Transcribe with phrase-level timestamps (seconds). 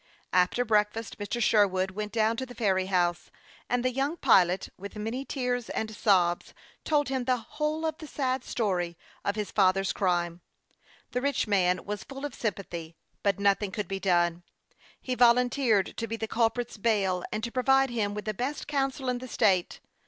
[0.33, 1.39] After breakfast Mr.
[1.39, 3.29] Sherwood went down to the ferry house;
[3.69, 8.07] and the young pilot, with many tears and sobs, told him the whole of the
[8.07, 10.41] sad story of his father's crime.
[11.11, 14.41] The rich man was full, of sympathy, but nothing could be done.
[14.99, 19.07] He volunteered to be the culprit's bail, and to provide him with the best counsel
[19.07, 19.81] in the state.